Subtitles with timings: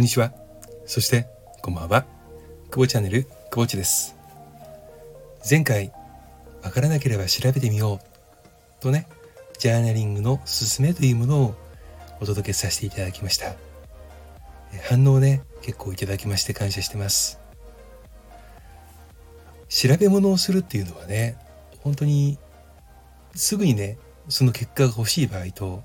[0.00, 0.32] こんにちは。
[0.86, 1.26] そして、
[1.60, 2.06] こんばんは。
[2.70, 4.16] 久保チャンネル、久保地です。
[5.48, 5.92] 前回、
[6.62, 8.82] わからなければ調べてみよう。
[8.82, 9.06] とね、
[9.58, 11.54] ジャーナリングのすすめというものを
[12.18, 13.54] お届けさせていただきました。
[14.88, 17.38] 反応ね、結構いただきまして感謝してます。
[19.68, 21.36] 調べ物をするっていうのはね、
[21.82, 22.38] 本当に
[23.34, 23.98] すぐにね、
[24.30, 25.82] その結果が欲しい場合と、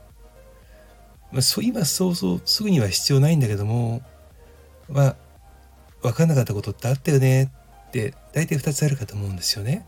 [1.36, 4.02] まあ、そう今そうそうすぐには必要ないんだけども、
[4.88, 5.16] まあ、
[6.02, 7.52] 分かんなかったことってあったよね
[7.90, 9.86] って大体2つあるかと思うんですよね。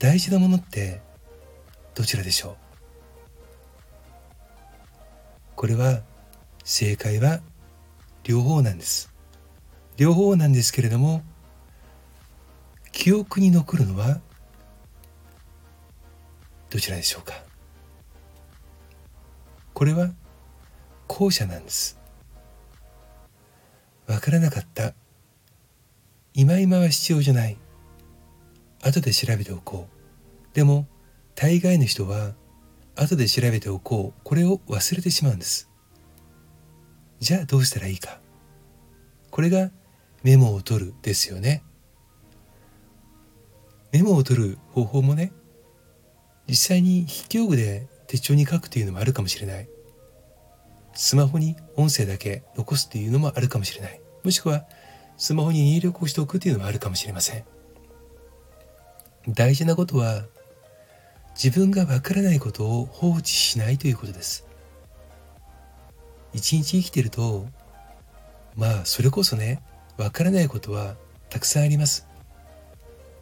[0.00, 1.00] 大事なものって
[1.94, 2.56] どちらでしょう？
[5.54, 6.00] これは
[6.64, 7.40] 正解は
[8.24, 9.14] 両方なんです。
[9.96, 11.22] 両方なんですけれども
[12.90, 14.18] 記憶に残るのは
[16.68, 17.46] どちらでしょうか？
[19.78, 20.10] これは
[21.06, 22.00] 後者なんです。
[24.08, 24.92] わからなかった。
[26.34, 27.56] 今今は必要じゃない。
[28.82, 30.52] 後で調べておこう。
[30.52, 30.88] でも
[31.36, 32.32] 大概の人は
[32.96, 34.20] 後で調べておこう。
[34.24, 35.70] これを忘れてしまうんです。
[37.20, 38.18] じゃあどうしたらいいか。
[39.30, 39.70] これが
[40.24, 41.62] メモを取るですよね。
[43.92, 45.30] メモを取る方法もね
[46.48, 49.68] 実際に筆記用具で手帳に書くというのもあるかもしれない。
[50.94, 54.00] スマホに音声だけ残すというのもあるかもしれない。
[54.24, 54.64] もしくは
[55.16, 57.44] スマホに入力をしておくというのもあるかもしれません。
[59.28, 60.24] 大事なことは
[61.40, 64.46] 自分がわからないことを放置しないということです。
[66.32, 67.46] 一日生きてると
[68.56, 69.62] まあそれこそね
[69.98, 70.96] わからないことは
[71.28, 72.06] たくさんあります。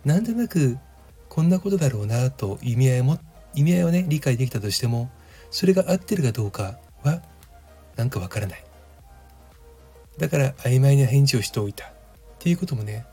[0.05, 0.79] なんとなく
[1.29, 3.19] こんなことだろうなと意味合いも
[3.57, 5.11] 意味合いをね理解できたとしても
[5.51, 7.23] それが合ってるかどうかは
[7.97, 8.65] なんかわからない。
[10.19, 11.87] だから曖昧な返事をしておいた。
[11.87, 11.91] っ
[12.39, 13.05] ていうこともね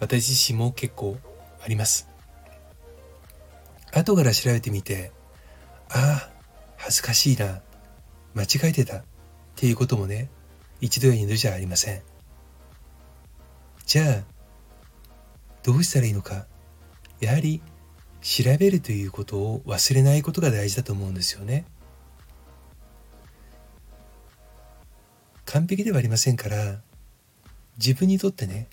[0.00, 1.16] 私自身も結構
[1.62, 2.08] あります。
[3.92, 5.12] 後から調べてみて
[5.90, 6.30] ああ
[6.78, 7.60] 恥ずかしいな。
[8.34, 8.96] 間違えてた。
[8.98, 9.02] っ
[9.54, 10.30] ていうこともね
[10.80, 12.02] 一度や二度じゃありません。
[13.84, 14.24] じゃあ
[15.62, 16.46] どうしたらいいのか。
[17.20, 17.60] やはり
[18.22, 21.64] 調べるということを忘れないことが大事だと思うんですよね。
[25.44, 26.80] 完璧ではありませんから
[27.76, 28.68] 自分にとってね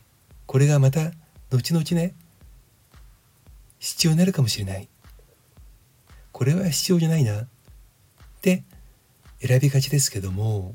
[0.46, 1.12] これがまた
[1.52, 2.16] 後々ね
[3.80, 4.88] 必要になるかもしれない
[6.32, 7.48] これは必要じゃないなっ
[8.42, 8.64] て
[9.42, 10.74] 選びがちですけども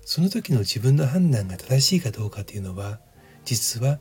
[0.00, 3.00] その時の自分の判断が正しいかどうかというのは
[3.44, 3.98] 実は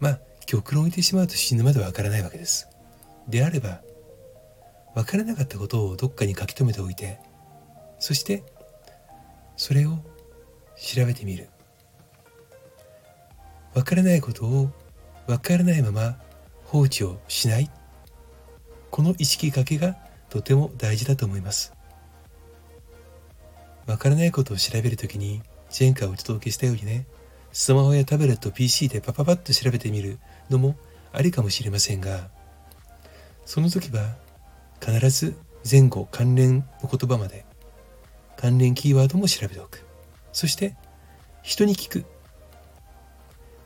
[0.00, 2.73] まあ極論言ってしまうと死ぬまでわからないわけです。
[3.28, 3.80] であれば、
[4.94, 7.18] わからなかったことをどっかに書き留めておいて、
[7.98, 8.44] そして、
[9.56, 9.98] それを
[10.76, 11.48] 調べてみる。
[13.74, 14.70] わからないことを
[15.26, 16.16] わからないまま
[16.64, 17.70] 放置をしない。
[18.90, 19.96] この意識かけが
[20.28, 21.72] とても大事だと思います。
[23.86, 25.42] わからないことを調べるときに
[25.78, 27.06] 前回お届けしたようにね、
[27.52, 30.18] スマホやタブレット PC でパパパッと調べてみる
[30.50, 30.76] のも
[31.12, 32.28] ありかもしれませんが
[33.44, 34.14] その時は
[34.80, 35.36] 必ず
[35.70, 37.44] 前後関連の言葉まで
[38.36, 39.84] 関連キーワードも調べておく。
[40.32, 40.76] そして
[41.42, 42.04] 人に聞く。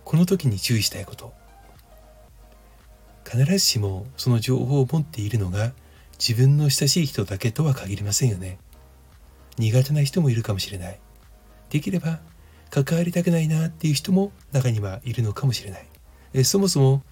[0.04, 1.32] この時に注意したいこと。
[3.24, 5.72] 必ずしもその情報を持っているのが
[6.18, 8.58] 自分の親しい人だけとは限りませんよね。
[9.58, 11.00] 苦手な人もいるかもしれない。
[11.70, 12.20] できれば
[12.70, 15.86] 関わりたくないなっていう人も中にはいるのかもしれない。
[16.34, 17.02] えそもそも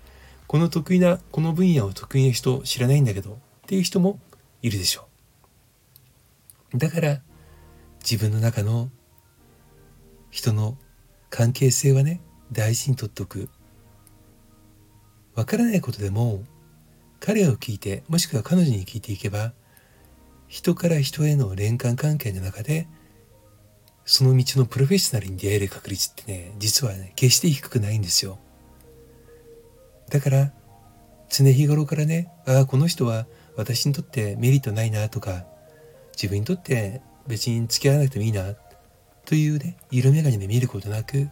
[0.47, 3.37] この得意なこの分野を得意な人知らないんだけどっ
[3.67, 4.21] ていう人も
[4.63, 5.09] いるでしょ
[6.75, 6.79] う。
[6.79, 7.21] だから
[8.03, 8.91] 自分の中の
[10.31, 10.77] 人の
[11.31, 12.21] 関係性はね
[12.53, 13.49] 大事にとっておく。
[15.35, 16.45] わからないことでも
[17.21, 19.53] 彼を聞いてもしくは彼女に聞いていけば
[20.49, 22.89] 人から人への連関関係の中で
[24.07, 28.39] その道のプロフェッショナルに出会える確率ってね、実はね、決して低くないんですよ。
[30.11, 30.53] だから、
[31.29, 33.27] 常日頃からね、ああ、この人は
[33.57, 35.45] 私にとってメリットないなとか、
[36.13, 38.55] 自分にとって別に付き合わなくてもいいな、
[39.25, 41.29] というね、色眼鏡で見ることなく、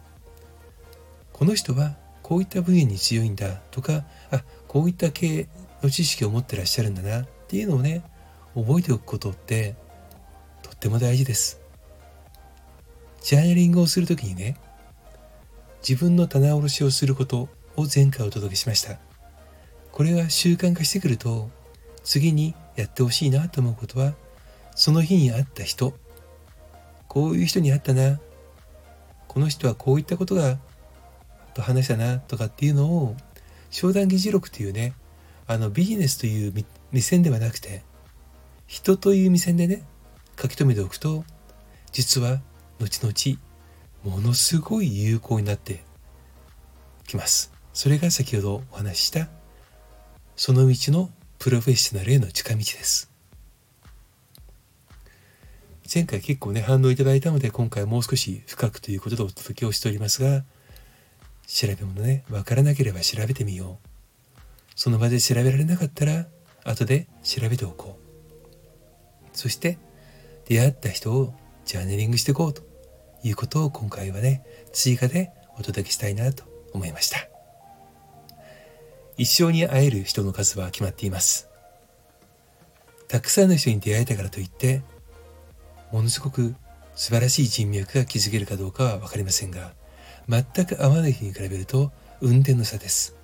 [1.31, 5.47] この人はこういった分野に強いんだとか、あ、こういった系
[5.81, 8.03] の知識を持ってらっしゃるんだなっていうのをね、
[8.55, 9.75] 覚えておくことって
[10.61, 11.61] とっても大事です。
[13.21, 14.57] ジャーナリングをするときにね、
[15.87, 18.97] 自分の棚卸しをすることを前回お届けしました。
[19.91, 21.49] これが習慣化してくると、
[22.03, 24.13] 次にやってほしいなと思うことは、
[24.75, 25.93] その日に会った人、
[27.07, 28.19] こういう人に会ったな。
[29.27, 30.57] この人はこういったことが
[31.55, 33.15] と話したなとかっていうのを
[33.71, 34.93] 商談議事録というね
[35.47, 36.53] あのビジネスという
[36.91, 37.81] 目線ではなくて
[38.67, 39.83] 人という目線でね
[40.39, 41.23] 書き留めておくと
[41.91, 42.41] 実は
[42.79, 43.39] 後々
[44.03, 45.83] ものすごい有効になって
[47.07, 47.54] きます。
[47.75, 49.27] それが先ほどお話しした
[50.37, 53.11] その道のプロフェッショナルへの近道です。
[55.93, 60.43] 前回結構ね反応いただいたので今回もう少し深くということでお届けをしておりますが
[61.47, 64.39] 調べ物ね分からなければ調べてみよう。
[64.75, 66.27] その場で調べられなかったら
[66.63, 69.37] 後で調べておこう。
[69.37, 69.77] そして
[70.47, 71.33] 出会った人を
[71.65, 72.63] ジャーネリングしていこうと
[73.21, 77.34] いうことを今回はね追加でお届けしたいなと思いました。
[79.17, 81.49] 一生に会える人の数は決まっています。
[83.07, 84.81] たくさんの人に出会えたからといって
[85.91, 86.55] ものすごく
[86.95, 89.73] 素晴らしい人脈が築けるかどうかは分かりませんが
[90.27, 93.15] 全く合わない人に比べると運転の差です。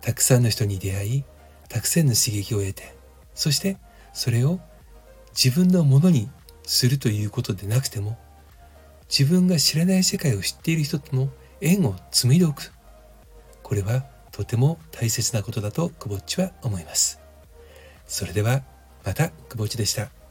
[0.00, 1.24] たくさんの人に出会い
[1.68, 2.94] たくさんの刺激を得て
[3.34, 3.78] そして
[4.12, 4.60] それを
[5.34, 6.30] 自分のものに
[6.62, 8.18] するということでなくても
[9.08, 11.30] 自分が知らない世界を知っている人との
[11.60, 12.72] 縁を紡いでおく。
[13.62, 14.04] これは
[14.34, 17.20] とても大切なことだとくぼっちは思います
[18.08, 18.62] それでは
[19.04, 20.23] またくぼっちでした。